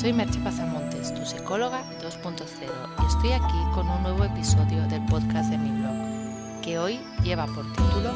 Soy 0.00 0.14
Merche 0.14 0.40
Pazamontes, 0.40 1.14
tu 1.14 1.26
psicóloga 1.26 1.84
2.0, 2.00 3.02
y 3.02 3.06
estoy 3.06 3.32
aquí 3.32 3.58
con 3.74 3.86
un 3.86 4.02
nuevo 4.02 4.24
episodio 4.24 4.86
del 4.86 5.04
podcast 5.04 5.50
de 5.50 5.58
mi 5.58 5.78
blog, 5.78 6.62
que 6.62 6.78
hoy 6.78 6.98
lleva 7.22 7.44
por 7.44 7.70
título 7.70 8.10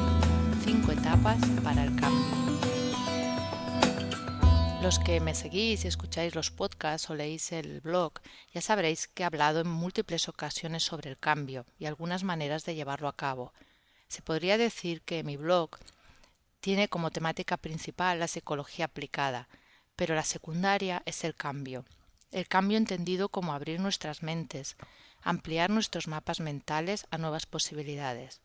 5 0.63 0.91
etapas 0.93 1.37
para 1.63 1.83
el 1.83 1.95
cambio. 1.95 2.25
Los 4.81 4.97
que 4.97 5.19
me 5.19 5.35
seguís 5.35 5.85
y 5.85 5.87
escucháis 5.87 6.33
los 6.33 6.49
podcasts 6.49 7.07
o 7.11 7.13
leéis 7.13 7.51
el 7.51 7.81
blog, 7.81 8.13
ya 8.51 8.61
sabréis 8.61 9.07
que 9.07 9.21
he 9.21 9.25
hablado 9.27 9.59
en 9.59 9.67
múltiples 9.67 10.27
ocasiones 10.27 10.81
sobre 10.81 11.11
el 11.11 11.19
cambio 11.19 11.67
y 11.77 11.85
algunas 11.85 12.23
maneras 12.23 12.65
de 12.65 12.73
llevarlo 12.73 13.07
a 13.07 13.15
cabo. 13.15 13.53
Se 14.07 14.23
podría 14.23 14.57
decir 14.57 15.03
que 15.03 15.23
mi 15.23 15.37
blog 15.37 15.77
tiene 16.61 16.87
como 16.87 17.11
temática 17.11 17.57
principal 17.57 18.17
la 18.17 18.27
psicología 18.27 18.85
aplicada, 18.85 19.47
pero 19.95 20.15
la 20.15 20.23
secundaria 20.23 21.01
es 21.05 21.23
el 21.23 21.35
cambio. 21.35 21.85
El 22.31 22.47
cambio 22.47 22.77
entendido 22.77 23.29
como 23.29 23.53
abrir 23.53 23.79
nuestras 23.79 24.23
mentes, 24.23 24.75
ampliar 25.21 25.69
nuestros 25.69 26.07
mapas 26.07 26.39
mentales 26.39 27.07
a 27.11 27.17
nuevas 27.17 27.45
posibilidades, 27.45 28.41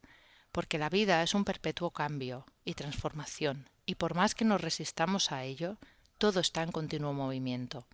porque 0.52 0.78
la 0.78 0.88
vida 0.88 1.22
es 1.22 1.34
un 1.34 1.44
perpetuo 1.44 1.90
cambio 1.90 2.46
y 2.64 2.74
transformación, 2.74 3.68
y 3.86 3.96
por 3.96 4.14
más 4.14 4.34
que 4.34 4.44
nos 4.44 4.60
resistamos 4.60 5.32
a 5.32 5.44
ello, 5.44 5.76
todo 6.18 6.40
está 6.40 6.62
en 6.62 6.72
continuo 6.72 7.12
movimiento. 7.12 7.86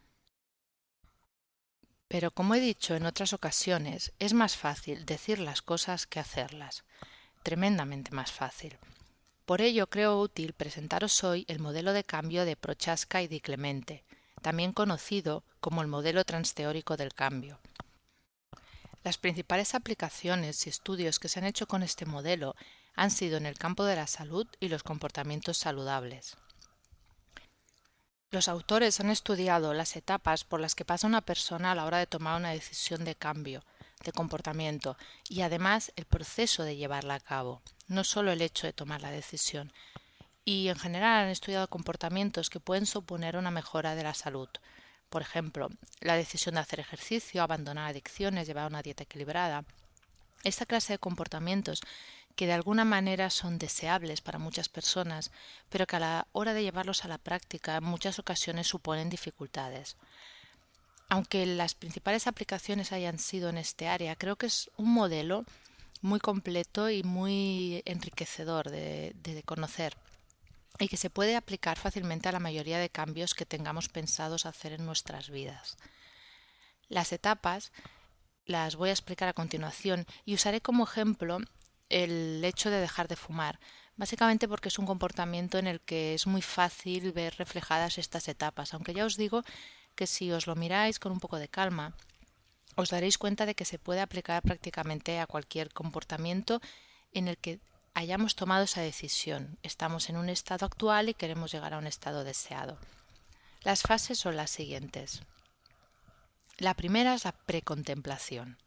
Pero 2.09 2.31
como 2.31 2.55
he 2.55 2.61
dicho 2.61 2.95
en 2.95 3.07
otras 3.07 3.33
ocasiones, 3.33 4.13
es 4.19 4.33
más 4.33 4.57
fácil 4.57 5.07
decir 5.07 5.39
las 5.39 5.63
cosas 5.63 6.07
que 6.07 6.21
hacerlas, 6.21 6.85
tremendamente 7.43 8.13
más 8.13 8.31
fácil. 8.31 8.79
Por 9.47 9.61
ello 9.61 9.87
creo 9.87 10.19
útil 10.19 10.55
presentaros 10.55 11.23
hoy 11.23 11.45
el 11.47 11.61
modelo 11.61 11.93
de 11.93 12.03
cambio 12.03 12.45
de 12.45 12.57
Prochaska 12.57 13.23
y 13.23 13.29
Di 13.29 13.41
Clemente, 13.41 14.05
también 14.43 14.73
conocido 14.73 15.45
como 15.61 15.83
el 15.83 15.87
modelo 15.87 16.25
transteórico 16.25 16.97
del 16.97 17.15
cambio. 17.15 17.61
Las 19.05 19.19
principales 19.19 19.77
aplicaciones 19.77 20.67
y 20.67 20.71
estudios 20.71 21.21
que 21.21 21.29
se 21.29 21.39
han 21.39 21.45
hecho 21.45 21.69
con 21.69 21.85
este 21.85 22.07
modelo 22.07 22.57
han 22.97 23.13
sido 23.13 23.37
en 23.37 23.47
el 23.47 23.57
campo 23.57 23.85
de 23.85 23.95
la 23.95 24.09
salud 24.09 24.49
y 24.59 24.67
los 24.67 24.83
comportamientos 24.83 25.59
saludables. 25.59 26.37
Los 28.33 28.49
autores 28.49 28.99
han 28.99 29.11
estudiado 29.11 29.75
las 29.75 29.95
etapas 29.95 30.43
por 30.43 30.59
las 30.59 30.75
que 30.75 30.85
pasa 30.85 31.07
una 31.07 31.21
persona 31.21 31.71
a 31.71 31.75
la 31.77 31.85
hora 31.85 31.99
de 31.99 32.09
tomar 32.09 32.37
una 32.37 32.51
decisión 32.51 33.05
de 33.05 33.15
cambio, 33.15 33.63
de 34.05 34.11
comportamiento 34.11 34.97
y 35.29 35.43
además 35.43 35.93
el 35.95 36.05
proceso 36.05 36.65
de 36.65 36.75
llevarla 36.75 37.15
a 37.15 37.21
cabo, 37.21 37.63
no 37.89 38.05
solo 38.05 38.33
el 38.33 38.43
hecho 38.43 38.67
de 38.67 38.73
tomar 38.73 39.03
la 39.03 39.11
decisión. 39.11 39.73
Y 40.45 40.69
en 40.69 40.79
general 40.79 41.25
han 41.25 41.31
estudiado 41.31 41.69
comportamientos 41.69 42.51
que 42.51 42.61
pueden 42.61 42.87
suponer 42.87 43.37
una 43.37 43.51
mejora 43.51 43.95
de 43.95 44.05
la 44.05 44.15
salud. 44.15 44.49
Por 45.11 45.23
ejemplo, 45.23 45.69
la 46.01 46.17
decisión 46.17 46.55
de 46.55 46.61
hacer 46.61 46.81
ejercicio, 46.81 47.43
abandonar 47.43 47.91
adicciones, 47.91 48.47
llevar 48.47 48.67
una 48.67 48.83
dieta 48.83 49.05
equilibrada. 49.05 49.65
Esta 50.45 50.67
clase 50.67 50.95
de 50.95 50.99
comportamientos 50.99 51.83
que 52.37 52.47
de 52.47 52.53
alguna 52.53 52.85
manera 52.85 53.31
son 53.31 53.59
deseables 53.59 54.21
para 54.21 54.39
muchas 54.39 54.69
personas, 54.69 55.33
pero 55.71 55.87
que 55.87 55.97
a 55.97 56.01
la 56.01 56.27
hora 56.33 56.55
de 56.55 56.63
llevarlos 56.63 57.05
a 57.05 57.09
la 57.09 57.19
práctica 57.19 57.77
en 57.77 57.85
muchas 57.85 58.19
ocasiones 58.19 58.67
suponen 58.67 59.09
dificultades. 59.09 59.97
Aunque 61.09 61.47
las 61.47 61.75
principales 61.75 62.27
aplicaciones 62.27 62.93
hayan 62.93 63.19
sido 63.19 63.49
en 63.49 63.59
este 63.59 63.89
área, 63.89 64.17
creo 64.17 64.37
que 64.37 64.47
es 64.47 64.71
un 64.77 64.93
modelo 64.93 65.45
muy 66.07 66.21
completo 66.21 66.89
y 66.89 67.03
muy 67.03 67.83
enriquecedor 67.85 68.71
de, 68.71 69.43
conocer 69.45 69.97
y 70.79 70.89
que 70.89 70.97
se 70.97 71.11
puede 71.11 71.37
aplicar 71.37 71.79
fácilmente 71.79 72.29
a 72.29 72.33
la 72.33 72.39
mayoría 72.39 72.79
de 72.79 72.91
cambios 72.91 73.35
que 73.35 73.45
tengamos 73.45 73.89
pensados 73.89 74.47
hacer 74.47 74.73
en 74.73 74.87
nuestras 74.87 75.31
vidas. 75.31 75.77
Las 76.89 77.13
etapas 77.13 77.73
las 78.45 78.77
voy 78.77 78.91
a 78.91 78.93
explicar 78.93 79.29
a 79.29 79.33
continuación 79.33 80.07
y 80.25 80.35
usaré 80.35 80.61
como 80.61 80.85
ejemplo 80.85 81.39
el 81.89 82.45
hecho 82.45 82.71
de 82.71 82.81
dejar 82.81 83.09
de 83.09 83.17
fumar, 83.17 83.59
básicamente 83.97 84.49
porque 84.49 84.69
es 84.69 84.79
un 84.79 84.87
comportamiento 84.87 85.59
en 85.59 85.67
el 85.67 85.81
que 85.81 86.15
es 86.15 86.27
muy 86.27 86.43
fácil 86.43 87.13
ver 87.13 87.35
reflejadas 87.37 87.99
estas 87.99 88.29
etapas, 88.29 88.75
aunque 88.75 88.95
ya 88.95 89.05
os 89.05 89.17
digo 89.17 89.43
que 89.97 90.07
si 90.07 90.31
os 90.31 90.47
lo 90.47 90.55
miráis 90.55 90.99
con 90.99 91.11
un 91.11 91.21
poco 91.21 91.39
de 91.39 91.49
calma, 91.49 91.97
os 92.77 92.91
daréis 92.91 93.19
cuenta 93.19 93.47
de 93.47 93.55
que 93.55 93.65
se 93.65 93.79
puede 93.79 94.01
aplicar 94.01 94.43
prácticamente 94.43 95.19
a 95.19 95.27
cualquier 95.27 95.73
comportamiento 95.73 96.61
en 97.13 97.27
el 97.27 97.39
que 97.39 97.59
hayamos 97.95 98.37
tomado 98.37 98.65
esa 98.65 98.83
decisión. 98.83 99.59
Estamos 99.63 100.11
en 100.11 100.19
un 100.19 100.29
estado 100.29 100.67
actual 100.67 101.09
y 101.09 101.15
queremos 101.15 101.51
llegar 101.51 101.73
a 101.73 101.79
un 101.79 101.87
estado 101.87 102.23
deseado. 102.23 102.79
Las 103.63 103.83
fases 103.83 104.19
son 104.19 104.37
las 104.37 104.51
siguientes. 104.51 105.23
La 106.59 106.75
primera 106.75 107.15
es 107.15 107.25
la 107.25 107.33
precontemplación. 107.33 108.59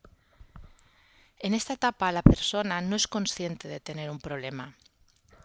En 1.38 1.54
esta 1.54 1.74
etapa 1.74 2.12
la 2.12 2.24
persona 2.24 2.82
no 2.82 2.96
es 2.96 3.08
consciente 3.08 3.68
de 3.68 3.80
tener 3.80 4.10
un 4.10 4.20
problema. 4.20 4.76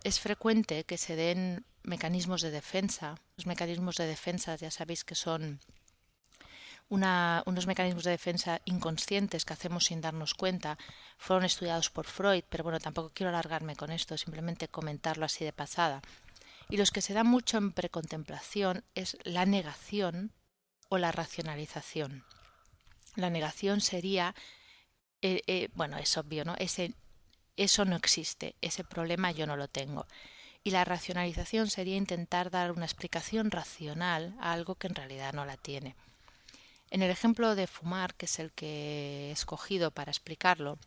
Es 0.03 0.19
frecuente 0.19 0.85
que 0.85 0.99
se 0.99 1.15
den 1.15 1.65
mecanismos 1.83 2.41
de 2.41 2.51
defensa. 2.51 3.17
Los 3.37 3.47
mecanismos 3.47 3.97
de 3.97 4.07
defensa 4.07 4.57
ya 4.57 4.71
sabéis 4.71 5.05
que 5.05 5.15
son 5.15 5.61
unos 6.95 7.67
mecanismos 7.67 8.05
de 8.05 8.13
defensa 8.13 8.61
inconscientes 8.65 9.45
que 9.45 9.53
hacemos 9.53 9.87
sin 9.87 10.01
darnos 10.01 10.35
cuenta. 10.35 10.79
Fueron 11.19 11.45
estudiados 11.45 11.91
por 11.91 12.07
Freud, 12.07 12.45
pero 12.49 12.65
bueno, 12.65 12.81
tampoco 12.81 13.11
quiero 13.13 13.31
alargarme 13.31 13.77
con 13.77 13.91
esto, 13.91 14.17
simplemente 14.17 14.69
comentarlo 14.69 15.25
así 15.25 15.45
de 15.45 15.53
pasada. 15.53 16.03
Y 16.69 16.77
los 16.77 16.91
que 16.91 17.03
se 17.03 17.15
dan 17.15 17.27
mucho 17.27 17.59
en 17.59 17.73
precontemplación 17.73 18.85
es 18.95 19.19
la 19.25 19.45
negación 19.45 20.33
o 20.89 20.99
la 20.99 21.13
racionalización. 21.13 22.25
La 23.17 23.31
negación 23.31 23.81
sería, 23.81 24.35
eh, 25.23 25.43
eh, 25.47 25.69
bueno, 25.75 25.99
es 25.99 26.17
obvio, 26.17 26.45
¿no? 26.45 26.55
Ese, 26.57 26.95
eso 27.57 27.85
no 27.85 27.97
existe, 27.97 28.57
ese 28.61 28.85
problema 28.85 29.31
yo 29.31 29.47
no 29.47 29.57
lo 29.57 29.69
tengo. 29.69 30.07
Y 30.63 30.71
la 30.71 30.85
racionalización 30.85 31.69
sería 31.69 31.97
intentar 31.97 32.51
dar 32.51 32.73
una 32.73 32.87
explicación 32.87 33.51
racional 33.51 34.35
a 34.41 34.53
algo 34.53 34.77
que 34.77 34.87
en 34.87 34.95
realidad 34.95 35.35
no 35.35 35.45
la 35.45 35.57
tiene. 35.57 35.95
En 36.95 37.03
el 37.03 37.11
ejemplo 37.11 37.57
de 37.57 37.67
fumar, 37.67 38.15
que 38.15 38.27
es 38.27 38.39
el 38.39 38.53
que 38.53 39.29
he 39.29 39.33
escogido 39.33 39.91
para 39.91 40.13
explicarlo, 40.13 40.79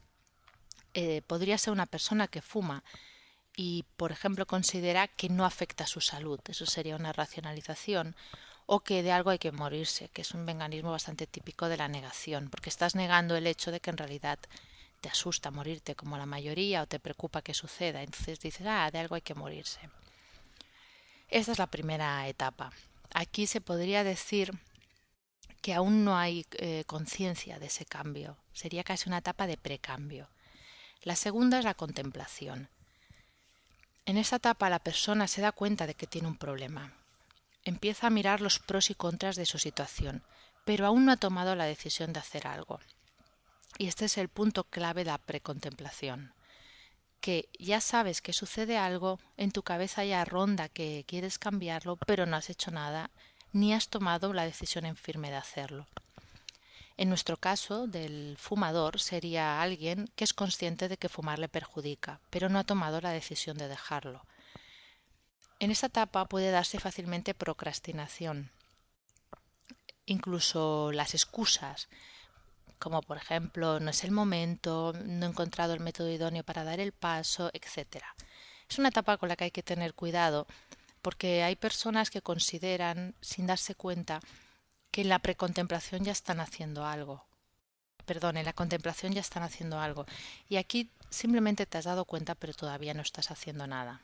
eh, 0.94 1.22
podría 1.28 1.58
ser 1.58 1.74
una 1.74 1.86
persona 1.86 2.30
que 2.30 2.42
fuma 2.42 2.82
y, 3.58 3.84
por 3.98 4.14
ejemplo, 4.14 4.46
considera 4.46 5.10
que 5.10 5.28
no 5.28 5.44
afecta 5.44 5.84
a 5.84 5.88
su 5.88 6.00
salud. 6.00 6.40
Eso 6.48 6.66
sería 6.66 6.96
una 6.96 7.12
racionalización. 7.12 8.16
O 8.68 8.80
que 8.80 9.04
de 9.04 9.12
algo 9.12 9.32
hay 9.32 9.38
que 9.38 9.52
morirse, 9.52 10.08
que 10.14 10.22
es 10.22 10.32
un 10.32 10.46
mecanismo 10.46 10.92
bastante 10.92 11.28
típico 11.28 11.68
de 11.68 11.76
la 11.76 11.90
negación, 11.90 12.48
porque 12.50 12.70
estás 12.70 12.96
negando 12.96 13.36
el 13.36 13.46
hecho 13.46 13.72
de 13.72 13.82
que 13.82 13.90
en 13.90 13.98
realidad 13.98 14.40
te 15.02 15.10
asusta 15.10 15.52
morirte 15.52 15.96
como 15.96 16.18
la 16.18 16.26
mayoría 16.26 16.84
o 16.84 16.88
te 16.88 17.02
preocupa 17.02 17.42
que 17.42 17.54
suceda. 17.54 18.02
Entonces 18.02 18.40
dices, 18.40 18.66
ah, 18.66 18.90
de 18.94 19.00
algo 19.00 19.16
hay 19.16 19.22
que 19.24 19.36
morirse. 19.36 19.82
Esta 21.28 21.52
es 21.52 21.60
la 21.60 21.68
primera 21.68 22.26
etapa. 22.30 22.72
Aquí 23.14 23.46
se 23.46 23.60
podría 23.60 24.06
decir 24.06 24.58
que 25.62 25.74
aún 25.74 26.04
no 26.06 26.18
hay 26.18 26.46
eh, 26.54 26.84
conciencia 26.86 27.60
de 27.60 27.68
ese 27.68 27.86
cambio. 27.86 28.38
Sería 28.54 28.84
casi 28.84 29.10
una 29.10 29.20
etapa 29.20 29.48
de 29.48 29.58
precambio. 29.58 30.30
La 31.04 31.16
segunda 31.16 31.60
es 31.60 31.66
la 31.66 31.74
contemplación. 31.74 32.70
En 34.06 34.18
esta 34.18 34.38
etapa 34.38 34.70
la 34.70 34.80
persona 34.80 35.28
se 35.28 35.42
da 35.42 35.52
cuenta 35.52 35.86
de 35.88 35.94
que 35.94 36.08
tiene 36.08 36.28
un 36.28 36.38
problema. 36.38 36.94
Empieza 37.64 38.08
a 38.08 38.12
mirar 38.12 38.42
los 38.42 38.60
pros 38.60 38.90
y 38.90 38.96
contras 38.96 39.36
de 39.36 39.46
su 39.46 39.60
situación, 39.60 40.24
pero 40.66 40.86
aún 40.86 41.06
no 41.06 41.12
ha 41.12 41.18
tomado 41.18 41.56
la 41.56 41.66
decisión 41.66 42.14
de 42.14 42.20
hacer 42.20 42.48
algo. 42.48 42.80
Y 43.78 43.88
este 43.88 44.06
es 44.06 44.18
el 44.18 44.30
punto 44.30 44.64
clave 44.64 45.04
de 45.04 45.12
la 45.12 45.18
precontemplación 45.18 46.34
que 47.20 47.50
ya 47.60 47.82
sabes 47.82 48.22
que 48.22 48.32
sucede 48.32 48.78
algo, 48.78 49.20
en 49.38 49.52
tu 49.52 49.64
cabeza 49.64 50.06
ya 50.06 50.24
ronda 50.24 50.70
que 50.70 51.04
quieres 51.08 51.40
cambiarlo, 51.40 51.98
pero 51.98 52.26
no 52.26 52.38
has 52.38 52.50
hecho 52.50 52.72
nada 52.72 53.10
ni 53.54 53.74
has 53.74 53.90
tomado 53.90 54.34
la 54.34 54.46
decisión 54.46 54.86
en 54.86 54.96
firme 54.96 55.30
de 55.30 55.38
hacerlo. 55.38 55.88
En 56.98 57.10
nuestro 57.10 57.38
caso, 57.38 57.86
del 57.86 58.38
fumador 58.40 59.00
sería 59.00 59.62
alguien 59.62 60.10
que 60.16 60.24
es 60.24 60.34
consciente 60.34 60.90
de 60.90 60.98
que 60.98 61.10
fumar 61.10 61.38
le 61.38 61.48
perjudica, 61.48 62.20
pero 62.32 62.50
no 62.50 62.58
ha 62.58 62.64
tomado 62.64 63.00
la 63.02 63.12
decisión 63.12 63.58
de 63.58 63.68
dejarlo. 63.68 64.24
En 65.60 65.72
esta 65.72 65.88
etapa 65.88 66.26
puede 66.26 66.52
darse 66.52 66.80
fácilmente 66.80 67.36
procrastinación, 67.36 68.52
incluso 70.08 70.92
las 70.92 71.14
excusas, 71.14 71.88
como 72.80 73.02
por 73.02 73.18
ejemplo 73.18 73.80
no 73.80 73.92
es 73.92 74.04
el 74.04 74.12
momento, 74.12 74.94
no 75.04 75.26
he 75.26 75.30
encontrado 75.30 75.74
el 75.74 75.80
método 75.80 76.12
idóneo 76.12 76.44
para 76.44 76.64
dar 76.64 76.80
el 76.80 76.92
paso, 76.92 77.52
etc. 77.54 78.04
Es 78.70 78.80
una 78.80 78.90
etapa 78.90 79.18
con 79.18 79.30
la 79.30 79.36
que 79.36 79.46
hay 79.46 79.52
que 79.52 79.64
tener 79.64 79.94
cuidado 79.94 80.48
porque 81.08 81.42
hay 81.42 81.56
personas 81.56 82.10
que 82.10 82.22
consideran, 82.22 83.16
sin 83.22 83.48
darse 83.48 83.76
cuenta, 83.76 84.20
que 84.92 85.04
en 85.04 85.08
la 85.08 85.20
precontemplación 85.20 86.04
ya 86.04 86.12
están 86.12 86.42
haciendo 86.42 86.86
algo. 86.86 87.26
Perdón, 88.06 88.36
en 88.36 88.44
la 88.44 88.52
contemplación 88.52 89.14
ya 89.14 89.22
están 89.22 89.42
haciendo 89.42 89.80
algo. 89.80 90.06
Y 90.50 90.58
aquí 90.58 90.92
simplemente 91.10 91.66
te 91.66 91.78
has 91.78 91.86
dado 91.86 92.04
cuenta, 92.04 92.36
pero 92.36 92.54
todavía 92.54 92.94
no 92.94 93.02
estás 93.04 93.32
haciendo 93.32 93.68
nada. 93.68 94.02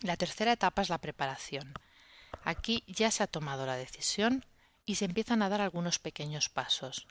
La 0.00 0.16
tercera 0.16 0.50
etapa 0.50 0.82
es 0.82 0.88
la 0.88 0.98
preparación. 0.98 1.72
Aquí 2.42 2.82
ya 2.88 3.12
se 3.12 3.22
ha 3.22 3.28
tomado 3.28 3.64
la 3.64 3.76
decisión 3.76 4.44
y 4.84 4.96
se 4.96 5.04
empiezan 5.04 5.40
a 5.40 5.50
dar 5.50 5.60
algunos 5.60 6.00
pequeños 6.00 6.48
pasos. 6.48 7.06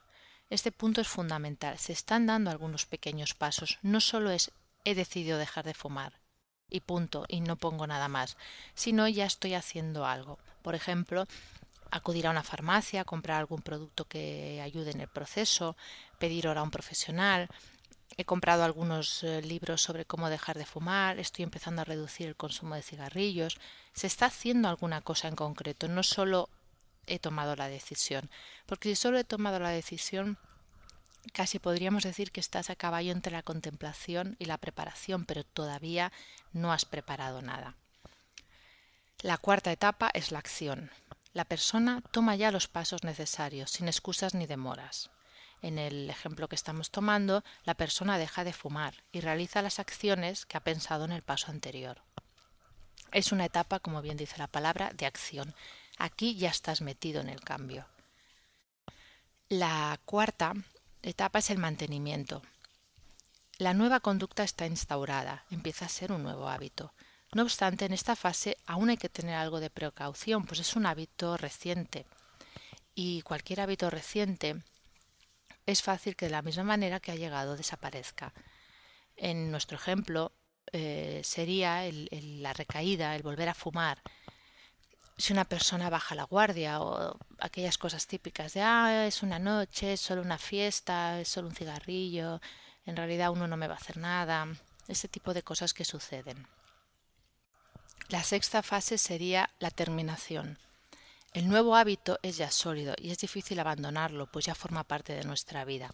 Este 0.49 0.73
punto 0.73 0.99
es 0.99 1.07
fundamental. 1.07 1.77
Se 1.77 1.93
están 1.93 2.25
dando 2.25 2.51
algunos 2.51 2.85
pequeños 2.85 3.35
pasos. 3.35 3.79
No 3.83 4.01
solo 4.01 4.31
es 4.31 4.51
he 4.83 4.95
decidido 4.95 5.37
dejar 5.37 5.63
de 5.63 5.75
fumar 5.75 6.20
y 6.71 6.79
punto, 6.79 7.25
y 7.27 7.41
no 7.41 7.57
pongo 7.57 7.85
nada 7.85 8.07
más, 8.07 8.37
sino 8.73 9.07
ya 9.07 9.25
estoy 9.25 9.53
haciendo 9.53 10.07
algo. 10.07 10.39
Por 10.63 10.73
ejemplo, 10.73 11.27
acudir 11.91 12.25
a 12.25 12.31
una 12.31 12.41
farmacia, 12.41 13.03
comprar 13.03 13.37
algún 13.37 13.61
producto 13.61 14.05
que 14.05 14.61
ayude 14.63 14.91
en 14.91 15.01
el 15.01 15.07
proceso, 15.07 15.75
pedir 16.17 16.47
hora 16.47 16.61
a 16.61 16.63
un 16.63 16.71
profesional. 16.71 17.49
He 18.17 18.25
comprado 18.25 18.63
algunos 18.63 19.23
eh, 19.23 19.41
libros 19.41 19.81
sobre 19.81 20.05
cómo 20.05 20.29
dejar 20.29 20.57
de 20.57 20.65
fumar, 20.65 21.19
estoy 21.19 21.43
empezando 21.43 21.81
a 21.81 21.85
reducir 21.85 22.27
el 22.27 22.35
consumo 22.35 22.75
de 22.75 22.81
cigarrillos. 22.81 23.57
Se 23.93 24.07
está 24.07 24.27
haciendo 24.27 24.69
alguna 24.69 25.01
cosa 25.01 25.27
en 25.27 25.35
concreto, 25.35 25.87
no 25.87 26.03
solo 26.03 26.49
he 27.07 27.19
tomado 27.19 27.55
la 27.55 27.67
decisión, 27.67 28.29
porque 28.65 28.89
si 28.89 28.95
solo 28.95 29.17
he 29.17 29.23
tomado 29.23 29.59
la 29.59 29.69
decisión, 29.69 30.37
casi 31.33 31.59
podríamos 31.59 32.03
decir 32.03 32.31
que 32.31 32.39
estás 32.39 32.69
a 32.69 32.75
caballo 32.75 33.11
entre 33.11 33.31
la 33.31 33.43
contemplación 33.43 34.35
y 34.39 34.45
la 34.45 34.57
preparación, 34.57 35.25
pero 35.25 35.43
todavía 35.43 36.11
no 36.53 36.73
has 36.73 36.85
preparado 36.85 37.41
nada. 37.41 37.75
La 39.21 39.37
cuarta 39.37 39.71
etapa 39.71 40.09
es 40.13 40.31
la 40.31 40.39
acción. 40.39 40.89
La 41.33 41.45
persona 41.45 42.01
toma 42.11 42.35
ya 42.35 42.51
los 42.51 42.67
pasos 42.67 43.03
necesarios, 43.03 43.71
sin 43.71 43.87
excusas 43.87 44.33
ni 44.33 44.47
demoras. 44.47 45.11
En 45.61 45.77
el 45.77 46.09
ejemplo 46.09 46.47
que 46.47 46.55
estamos 46.55 46.89
tomando, 46.89 47.43
la 47.63 47.75
persona 47.75 48.17
deja 48.17 48.43
de 48.43 48.51
fumar 48.51 48.95
y 49.11 49.21
realiza 49.21 49.61
las 49.61 49.79
acciones 49.79 50.45
que 50.45 50.57
ha 50.57 50.61
pensado 50.63 51.05
en 51.05 51.11
el 51.11 51.21
paso 51.21 51.51
anterior. 51.51 52.01
Es 53.11 53.31
una 53.31 53.45
etapa, 53.45 53.79
como 53.79 54.01
bien 54.01 54.17
dice 54.17 54.37
la 54.37 54.47
palabra, 54.47 54.91
de 54.93 55.05
acción. 55.05 55.53
Aquí 55.97 56.35
ya 56.35 56.49
estás 56.49 56.81
metido 56.81 57.21
en 57.21 57.29
el 57.29 57.41
cambio. 57.41 57.85
La 59.49 59.99
cuarta 60.05 60.53
etapa 61.03 61.39
es 61.39 61.49
el 61.49 61.57
mantenimiento. 61.57 62.41
La 63.57 63.73
nueva 63.73 63.99
conducta 63.99 64.43
está 64.43 64.65
instaurada, 64.65 65.45
empieza 65.51 65.85
a 65.85 65.89
ser 65.89 66.11
un 66.11 66.23
nuevo 66.23 66.49
hábito. 66.49 66.93
No 67.33 67.43
obstante, 67.43 67.85
en 67.85 67.93
esta 67.93 68.15
fase 68.15 68.57
aún 68.65 68.89
hay 68.89 68.97
que 68.97 69.09
tener 69.09 69.35
algo 69.35 69.59
de 69.59 69.69
precaución, 69.69 70.45
pues 70.45 70.59
es 70.59 70.75
un 70.75 70.85
hábito 70.85 71.37
reciente. 71.37 72.05
Y 72.95 73.21
cualquier 73.21 73.61
hábito 73.61 73.89
reciente 73.89 74.61
es 75.65 75.81
fácil 75.81 76.15
que 76.15 76.25
de 76.25 76.31
la 76.31 76.41
misma 76.41 76.63
manera 76.63 76.99
que 76.99 77.11
ha 77.11 77.15
llegado 77.15 77.55
desaparezca. 77.55 78.33
En 79.15 79.51
nuestro 79.51 79.77
ejemplo 79.77 80.33
eh, 80.73 81.21
sería 81.23 81.83
la 81.91 82.53
recaída, 82.53 83.15
el 83.15 83.23
volver 83.23 83.49
a 83.49 83.53
fumar. 83.53 84.01
Si 85.21 85.33
una 85.33 85.45
persona 85.45 85.91
baja 85.91 86.15
la 86.15 86.23
guardia 86.23 86.81
o 86.81 87.15
aquellas 87.37 87.77
cosas 87.77 88.07
típicas 88.07 88.55
de 88.55 88.63
ah, 88.63 89.05
es 89.05 89.21
una 89.21 89.37
noche, 89.37 89.93
es 89.93 90.01
solo 90.01 90.23
una 90.23 90.39
fiesta, 90.39 91.21
es 91.21 91.27
solo 91.27 91.47
un 91.47 91.53
cigarrillo, 91.53 92.41
en 92.87 92.95
realidad 92.95 93.29
uno 93.29 93.47
no 93.47 93.55
me 93.55 93.67
va 93.67 93.75
a 93.75 93.77
hacer 93.77 93.97
nada, 93.97 94.47
ese 94.87 95.07
tipo 95.07 95.35
de 95.35 95.43
cosas 95.43 95.75
que 95.75 95.85
suceden. 95.85 96.47
La 98.09 98.23
sexta 98.23 98.63
fase 98.63 98.97
sería 98.97 99.51
la 99.59 99.69
terminación. 99.69 100.57
El 101.33 101.47
nuevo 101.47 101.75
hábito 101.75 102.17
es 102.23 102.37
ya 102.37 102.49
sólido 102.49 102.95
y 102.97 103.11
es 103.11 103.19
difícil 103.19 103.59
abandonarlo, 103.59 104.25
pues 104.25 104.45
ya 104.45 104.55
forma 104.55 104.85
parte 104.85 105.13
de 105.13 105.23
nuestra 105.23 105.65
vida. 105.65 105.91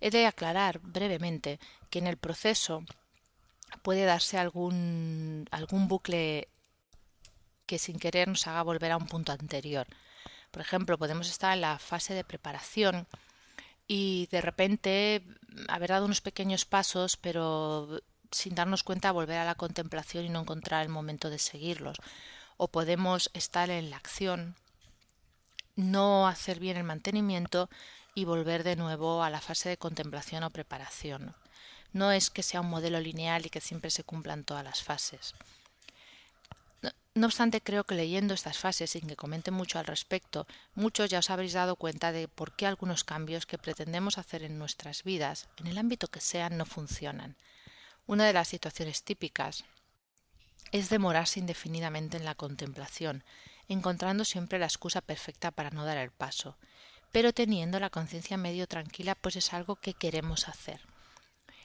He 0.00 0.10
de 0.10 0.26
aclarar 0.26 0.80
brevemente 0.80 1.60
que 1.88 2.00
en 2.00 2.08
el 2.08 2.16
proceso 2.16 2.82
puede 3.82 4.04
darse 4.04 4.38
algún, 4.38 5.46
algún 5.52 5.86
bucle 5.86 6.48
que 7.66 7.78
sin 7.78 7.98
querer 7.98 8.28
nos 8.28 8.46
haga 8.46 8.62
volver 8.62 8.92
a 8.92 8.96
un 8.96 9.06
punto 9.06 9.32
anterior. 9.32 9.86
Por 10.50 10.62
ejemplo, 10.62 10.98
podemos 10.98 11.28
estar 11.28 11.52
en 11.54 11.62
la 11.62 11.78
fase 11.78 12.14
de 12.14 12.24
preparación 12.24 13.06
y 13.86 14.28
de 14.30 14.40
repente 14.40 15.22
haber 15.68 15.90
dado 15.90 16.06
unos 16.06 16.20
pequeños 16.20 16.64
pasos, 16.64 17.16
pero 17.16 18.00
sin 18.30 18.54
darnos 18.54 18.82
cuenta 18.82 19.12
volver 19.12 19.38
a 19.38 19.44
la 19.44 19.54
contemplación 19.54 20.24
y 20.24 20.28
no 20.28 20.40
encontrar 20.40 20.82
el 20.82 20.88
momento 20.88 21.30
de 21.30 21.38
seguirlos. 21.38 21.98
O 22.56 22.68
podemos 22.68 23.30
estar 23.34 23.70
en 23.70 23.90
la 23.90 23.96
acción, 23.96 24.54
no 25.76 26.28
hacer 26.28 26.60
bien 26.60 26.76
el 26.76 26.84
mantenimiento 26.84 27.68
y 28.14 28.24
volver 28.24 28.62
de 28.62 28.76
nuevo 28.76 29.22
a 29.22 29.30
la 29.30 29.40
fase 29.40 29.68
de 29.68 29.76
contemplación 29.76 30.44
o 30.44 30.50
preparación. 30.50 31.34
No 31.92 32.12
es 32.12 32.30
que 32.30 32.42
sea 32.42 32.60
un 32.60 32.70
modelo 32.70 33.00
lineal 33.00 33.46
y 33.46 33.50
que 33.50 33.60
siempre 33.60 33.90
se 33.90 34.04
cumplan 34.04 34.44
todas 34.44 34.64
las 34.64 34.82
fases. 34.82 35.34
No 37.14 37.26
obstante, 37.26 37.60
creo 37.60 37.84
que 37.84 37.94
leyendo 37.94 38.34
estas 38.34 38.58
fases, 38.58 38.90
sin 38.90 39.06
que 39.06 39.14
comente 39.14 39.52
mucho 39.52 39.78
al 39.78 39.86
respecto, 39.86 40.48
muchos 40.74 41.08
ya 41.10 41.20
os 41.20 41.30
habréis 41.30 41.52
dado 41.52 41.76
cuenta 41.76 42.10
de 42.10 42.26
por 42.26 42.56
qué 42.56 42.66
algunos 42.66 43.04
cambios 43.04 43.46
que 43.46 43.56
pretendemos 43.56 44.18
hacer 44.18 44.42
en 44.42 44.58
nuestras 44.58 45.04
vidas, 45.04 45.48
en 45.58 45.68
el 45.68 45.78
ámbito 45.78 46.08
que 46.08 46.20
sean, 46.20 46.56
no 46.56 46.66
funcionan. 46.66 47.36
Una 48.06 48.26
de 48.26 48.32
las 48.32 48.48
situaciones 48.48 49.04
típicas 49.04 49.64
es 50.72 50.90
demorarse 50.90 51.38
indefinidamente 51.38 52.16
en 52.16 52.24
la 52.24 52.34
contemplación, 52.34 53.22
encontrando 53.68 54.24
siempre 54.24 54.58
la 54.58 54.66
excusa 54.66 55.00
perfecta 55.00 55.52
para 55.52 55.70
no 55.70 55.84
dar 55.84 55.98
el 55.98 56.10
paso, 56.10 56.56
pero 57.12 57.32
teniendo 57.32 57.78
la 57.78 57.90
conciencia 57.90 58.36
medio 58.36 58.66
tranquila, 58.66 59.14
pues 59.14 59.36
es 59.36 59.52
algo 59.52 59.76
que 59.76 59.94
queremos 59.94 60.48
hacer. 60.48 60.80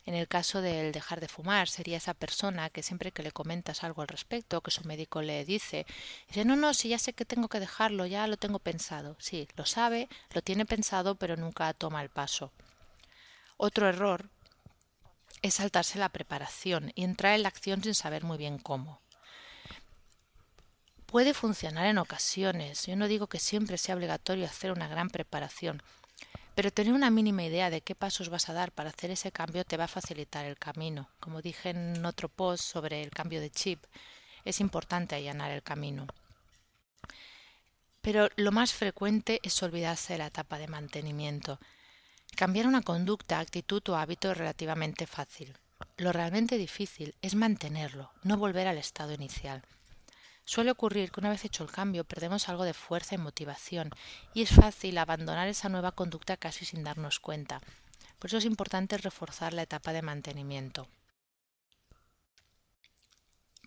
En 0.09 0.15
el 0.15 0.27
caso 0.27 0.63
del 0.63 0.91
dejar 0.91 1.19
de 1.19 1.27
fumar, 1.27 1.69
sería 1.69 1.97
esa 1.97 2.15
persona 2.15 2.71
que 2.71 2.81
siempre 2.81 3.11
que 3.11 3.21
le 3.21 3.31
comentas 3.31 3.83
algo 3.83 4.01
al 4.01 4.07
respecto, 4.07 4.59
que 4.61 4.71
su 4.71 4.83
médico 4.83 5.21
le 5.21 5.45
dice, 5.45 5.85
dice, 6.27 6.45
no, 6.45 6.55
no, 6.55 6.73
si 6.73 6.89
ya 6.89 6.97
sé 6.97 7.13
que 7.13 7.25
tengo 7.25 7.47
que 7.47 7.59
dejarlo, 7.59 8.07
ya 8.07 8.25
lo 8.25 8.35
tengo 8.35 8.57
pensado. 8.57 9.15
Sí, 9.19 9.47
lo 9.55 9.67
sabe, 9.67 10.09
lo 10.31 10.41
tiene 10.41 10.65
pensado, 10.65 11.13
pero 11.13 11.37
nunca 11.37 11.71
toma 11.75 12.01
el 12.01 12.09
paso. 12.09 12.51
Otro 13.55 13.87
error 13.87 14.31
es 15.43 15.53
saltarse 15.53 15.99
la 15.99 16.09
preparación 16.09 16.91
y 16.95 17.03
entrar 17.03 17.35
en 17.35 17.43
la 17.43 17.49
acción 17.49 17.83
sin 17.83 17.93
saber 17.93 18.23
muy 18.23 18.39
bien 18.39 18.57
cómo. 18.57 18.99
Puede 21.05 21.35
funcionar 21.35 21.85
en 21.85 21.99
ocasiones, 21.99 22.87
yo 22.87 22.95
no 22.95 23.07
digo 23.07 23.27
que 23.27 23.37
siempre 23.37 23.77
sea 23.77 23.93
obligatorio 23.93 24.47
hacer 24.47 24.71
una 24.71 24.87
gran 24.87 25.11
preparación, 25.11 25.83
pero 26.59 26.73
tener 26.73 26.91
una 26.91 27.09
mínima 27.09 27.45
idea 27.45 27.69
de 27.69 27.79
qué 27.79 27.95
pasos 27.95 28.27
vas 28.27 28.49
a 28.49 28.53
dar 28.53 28.73
para 28.73 28.89
hacer 28.89 29.11
ese 29.11 29.31
cambio 29.31 29.63
te 29.63 29.77
va 29.77 29.85
a 29.85 29.87
facilitar 29.87 30.45
el 30.45 30.57
camino. 30.57 31.07
Como 31.21 31.41
dije 31.41 31.69
en 31.69 32.05
otro 32.05 32.27
post 32.27 32.65
sobre 32.65 33.01
el 33.01 33.11
cambio 33.11 33.39
de 33.39 33.49
chip, 33.49 33.81
es 34.43 34.59
importante 34.59 35.15
allanar 35.15 35.51
el 35.51 35.63
camino. 35.63 36.05
Pero 38.01 38.27
lo 38.35 38.51
más 38.51 38.73
frecuente 38.73 39.39
es 39.41 39.63
olvidarse 39.63 40.11
de 40.11 40.19
la 40.19 40.27
etapa 40.27 40.57
de 40.57 40.67
mantenimiento. 40.67 41.61
Cambiar 42.35 42.67
una 42.67 42.81
conducta, 42.81 43.39
actitud 43.39 43.81
o 43.87 43.95
hábito 43.95 44.29
es 44.29 44.37
relativamente 44.37 45.07
fácil. 45.07 45.57
Lo 45.95 46.11
realmente 46.11 46.57
difícil 46.57 47.15
es 47.21 47.35
mantenerlo, 47.35 48.11
no 48.23 48.35
volver 48.35 48.67
al 48.67 48.79
estado 48.79 49.13
inicial. 49.13 49.63
Suele 50.49 50.71
ocurrir 50.71 51.11
que 51.11 51.19
una 51.19 51.29
vez 51.29 51.45
hecho 51.45 51.61
el 51.61 51.69
cambio 51.69 52.05
perdemos 52.05 52.49
algo 52.49 52.63
de 52.63 52.73
fuerza 52.73 53.13
y 53.13 53.19
motivación 53.19 53.91
y 54.33 54.41
es 54.41 54.49
fácil 54.49 54.97
abandonar 54.97 55.47
esa 55.47 55.69
nueva 55.69 55.91
conducta 55.91 56.37
casi 56.37 56.65
sin 56.65 56.83
darnos 56.83 57.19
cuenta. 57.19 57.61
Por 58.17 58.29
eso 58.29 58.37
es 58.37 58.45
importante 58.45 58.97
reforzar 58.97 59.53
la 59.53 59.61
etapa 59.61 59.93
de 59.93 60.01
mantenimiento. 60.01 60.87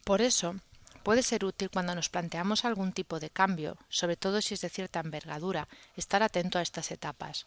Por 0.03 0.23
eso, 0.23 0.57
puede 1.05 1.23
ser 1.23 1.45
útil 1.45 1.71
cuando 1.71 1.95
nos 1.95 2.09
planteamos 2.09 2.65
algún 2.65 2.93
tipo 2.93 3.21
de 3.21 3.31
cambio, 3.31 3.79
sobre 3.89 4.17
todo 4.17 4.43
si 4.43 4.55
es 4.55 4.61
de 4.61 4.69
cierta 4.69 4.99
envergadura, 4.99 5.69
estar 5.95 6.25
atento 6.25 6.59
a 6.59 6.63
estas 6.63 6.91
etapas. 6.91 7.47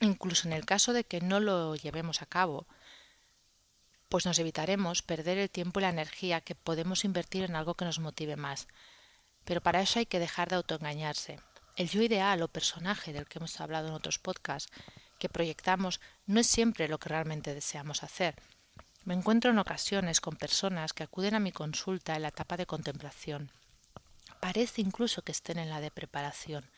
Incluso 0.00 0.48
en 0.48 0.54
el 0.54 0.66
caso 0.66 0.92
de 0.92 1.04
que 1.04 1.20
no 1.20 1.38
lo 1.38 1.76
llevemos 1.76 2.22
a 2.22 2.26
cabo, 2.26 2.66
pues 4.12 4.26
nos 4.26 4.38
evitaremos 4.38 5.00
perder 5.00 5.38
el 5.38 5.48
tiempo 5.48 5.80
y 5.80 5.84
la 5.84 5.88
energía 5.88 6.42
que 6.42 6.54
podemos 6.54 7.06
invertir 7.06 7.44
en 7.44 7.56
algo 7.56 7.76
que 7.76 7.86
nos 7.86 7.98
motive 7.98 8.36
más. 8.36 8.68
Pero 9.46 9.62
para 9.62 9.80
eso 9.80 10.00
hay 10.00 10.04
que 10.04 10.18
dejar 10.18 10.50
de 10.50 10.56
autoengañarse. 10.56 11.40
El 11.76 11.88
yo 11.88 12.02
ideal 12.02 12.42
o 12.42 12.48
personaje 12.48 13.14
del 13.14 13.26
que 13.26 13.38
hemos 13.38 13.58
hablado 13.58 13.88
en 13.88 13.94
otros 13.94 14.18
podcasts 14.18 14.70
que 15.18 15.30
proyectamos 15.30 15.98
no 16.26 16.40
es 16.40 16.46
siempre 16.46 16.88
lo 16.88 16.98
que 16.98 17.08
realmente 17.08 17.54
deseamos 17.54 18.02
hacer. 18.02 18.36
Me 19.06 19.14
encuentro 19.14 19.50
en 19.50 19.58
ocasiones 19.58 20.20
con 20.20 20.36
personas 20.36 20.92
que 20.92 21.04
acuden 21.04 21.34
a 21.34 21.40
mi 21.40 21.50
consulta 21.50 22.14
en 22.14 22.20
la 22.20 22.28
etapa 22.28 22.58
de 22.58 22.66
contemplación. 22.66 23.50
Parece 24.40 24.82
incluso 24.82 25.22
que 25.22 25.32
estén 25.32 25.58
en 25.58 25.70
la 25.70 25.80
de 25.80 25.90
preparación 25.90 26.68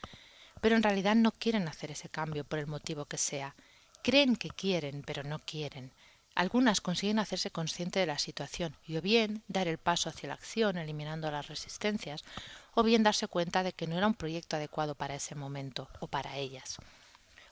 pero 0.61 0.77
en 0.77 0.83
realidad 0.83 1.15
no 1.15 1.31
quieren 1.33 1.69
hacer 1.69 1.91
ese 1.91 2.09
cambio 2.09 2.43
por 2.43 2.59
el 2.59 2.67
motivo 2.67 3.05
que 3.05 3.19
sea. 3.19 3.55
Creen 4.03 4.35
que 4.35 4.49
quieren, 4.49 5.03
pero 5.05 5.23
no 5.23 5.39
quieren. 5.41 5.93
Algunas 6.35 6.81
consiguen 6.81 7.21
hacerse 7.21 7.51
consciente 7.51 8.01
de 8.01 8.07
la 8.07 8.19
situación 8.19 8.77
y 8.87 8.97
o 8.97 9.03
bien 9.03 9.45
dar 9.47 9.69
el 9.69 9.79
paso 9.79 10.09
hacia 10.09 10.29
la 10.29 10.35
acción 10.35 10.79
eliminando 10.79 11.31
las 11.31 11.47
resistencias, 11.47 12.25
o 12.75 12.83
bien 12.83 13.05
darse 13.05 13.29
cuenta 13.29 13.63
de 13.63 13.73
que 13.73 13.87
no 13.87 13.97
era 13.97 14.09
un 14.09 14.15
proyecto 14.15 14.57
adecuado 14.57 14.97
para 14.97 15.15
ese 15.15 15.37
momento 15.37 15.89
o 16.01 16.09
para 16.09 16.37
ellas. 16.37 16.79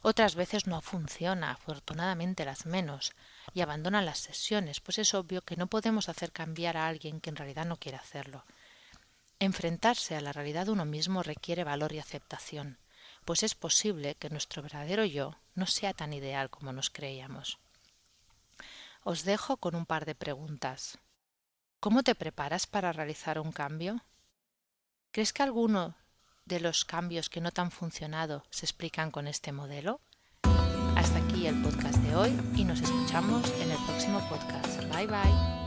Otras 0.05 0.35
veces 0.35 0.67
no 0.67 0.81
funciona, 0.81 1.53
afortunadamente 1.53 2.45
las 2.45 2.67
menos, 2.67 3.13
y 3.55 3.61
abandonan 3.61 4.05
las 4.05 4.19
sesiones, 4.19 4.81
pues 4.81 4.99
es 4.99 5.15
obvio 5.15 5.43
que 5.43 5.57
no 5.57 5.69
podemos 5.69 6.09
hacer 6.09 6.33
cambiar 6.33 6.77
a 6.77 6.89
alguien 6.89 7.21
que 7.21 7.31
en 7.31 7.37
realidad 7.37 7.67
no 7.67 7.77
quiere 7.77 7.99
hacerlo. 7.99 8.45
Enfrentarse 9.39 10.17
a 10.17 10.21
la 10.21 10.33
realidad 10.33 10.67
de 10.67 10.73
uno 10.73 10.85
mismo 10.85 11.23
requiere 11.23 11.63
valor 11.63 11.93
y 11.93 12.01
aceptación. 12.01 12.79
pues 13.25 13.45
es 13.45 13.55
posible 13.55 14.17
que 14.17 14.31
nuestro 14.31 14.63
verdadero 14.63 15.05
yo 15.05 15.37
no 15.55 15.67
sea 15.67 15.93
tan 15.93 16.13
ideal 16.13 16.51
como 16.51 16.73
nos 16.73 16.91
creíamos. 16.91 17.59
Os 19.03 19.25
dejo 19.25 19.57
con 19.57 19.75
un 19.75 19.87
par 19.87 20.05
de 20.05 20.15
preguntas. 20.15 20.99
¿Cómo 21.81 22.03
te 22.03 22.15
preparas 22.15 22.67
para 22.67 22.93
realizar 22.93 23.41
un 23.41 23.51
cambio? 23.51 24.05
¿Crees 25.11 25.33
que 25.33 25.43
alguno 25.43 25.97
de 26.45 26.61
los 26.61 26.85
cambios 26.85 27.29
que 27.29 27.41
no 27.41 27.51
te 27.51 27.61
han 27.61 27.71
funcionado 27.71 28.45
se 28.51 28.67
explican 28.67 29.11
con 29.11 29.27
este 29.27 29.51
modelo? 29.53 30.01
Hasta 30.97 31.19
aquí 31.19 31.47
el 31.47 31.61
podcast 31.63 31.97
de 31.97 32.15
hoy 32.15 32.31
y 32.55 32.65
nos 32.65 32.81
escuchamos 32.81 33.51
en 33.61 33.73
el 33.73 33.79
próximo 33.87 34.21
podcast. 34.29 34.81
Bye 34.95 35.09
bye. 35.09 35.62